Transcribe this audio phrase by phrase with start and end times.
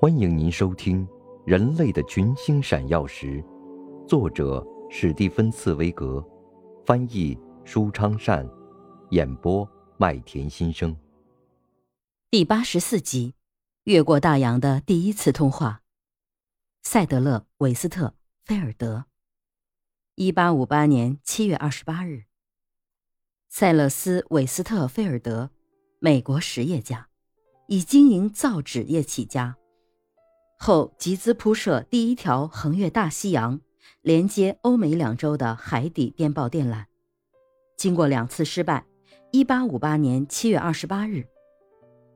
[0.00, 1.06] 欢迎您收听
[1.46, 3.42] 《人类的群星闪耀时》，
[4.06, 6.22] 作者史蒂芬·茨威格，
[6.84, 8.46] 翻译舒昌善，
[9.10, 10.94] 演播麦田心声。
[12.28, 13.34] 第八十四集，
[13.84, 15.82] 越过大洋的第一次通话。
[16.82, 18.08] 塞德勒·韦斯特·
[18.44, 19.04] 菲尔德，
[20.16, 22.24] 一八五八年七月二十八日。
[23.48, 25.50] 塞勒斯·韦斯特·菲尔德，
[26.00, 27.08] 美国实业家，
[27.68, 29.56] 以经营造纸业起家。
[30.66, 33.60] 后集资铺设第一条横越大西洋、
[34.00, 36.86] 连接欧美两洲的海底电报电缆，
[37.76, 38.86] 经过两次失败
[39.32, 41.26] ，1858年7月28日，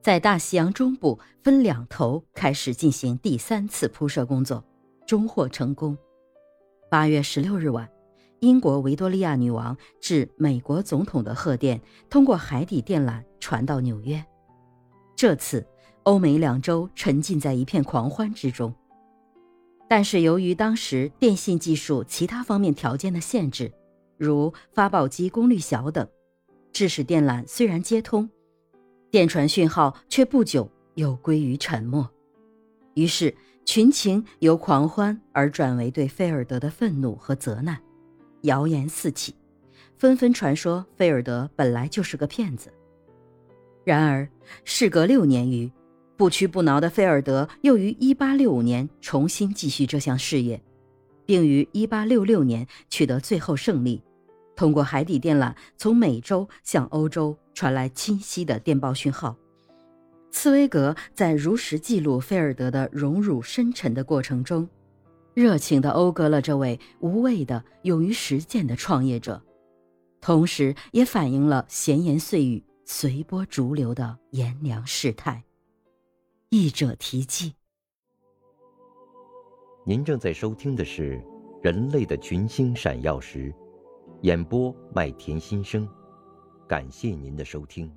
[0.01, 4.65] 在大西洋中部分两头开始进行第三次铺设工作，
[5.07, 5.99] 终获成功。
[6.91, 7.87] 8月16日晚，
[8.41, 14.25] 英国维多利亚女王致美国总统的贺电通过海底电缆传到纽约，
[15.15, 15.67] 这次。
[16.05, 18.75] 欧美两洲沉浸在一片狂欢之中，
[19.87, 23.71] 但是由于当时电信技术其他方面条件的限制，
[24.17, 26.09] 如发报机功率小等，
[26.73, 28.29] 致使电缆虽然接通，
[29.11, 32.09] 电传讯号却不久又归于沉默。
[32.95, 33.35] 于是
[33.67, 37.79] 群情由狂欢而转为对菲尔德的愤怒和责难，
[38.43, 39.35] 谣言四起，
[39.97, 42.73] 纷纷传说菲尔德本来就是个骗子。
[43.85, 44.27] 然而
[44.65, 45.71] 事隔六年余。
[46.19, 50.61] 不屈不挠的菲尔德又于1865年重新继续这项事业，
[51.25, 54.03] 并于1866年取得最后胜利，
[54.57, 59.37] 通过海底电缆从美洲向欧洲传来清晰的电报讯号。
[60.33, 64.69] 茨威格在如实记录菲尔德的荣辱深沉的过程中，
[65.35, 69.41] 热情地讴歌了这位无畏的、勇于实践的创业者，
[70.21, 75.45] 同时也反映了闲言碎语随波逐流的炎凉世态。
[76.51, 77.53] 译者题记。
[79.85, 81.19] 您正在收听的是
[81.63, 83.53] 《人类的群星闪耀时》，
[84.23, 85.87] 演播麦田心声，
[86.67, 87.95] 感谢您的收听。